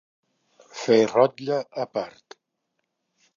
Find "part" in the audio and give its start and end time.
1.99-2.37